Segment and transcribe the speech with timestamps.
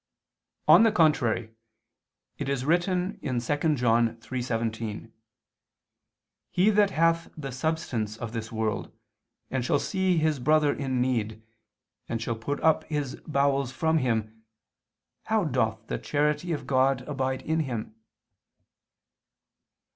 [0.67, 1.51] On the contrary,
[2.39, 5.11] It is written 2 John 3:17:
[6.49, 8.91] "He that hath the substance of this world,
[9.51, 11.43] and shall see his brother in need,
[12.09, 14.41] and shall put up his bowels from him,
[15.25, 17.93] how doth the charity of God abide in him?"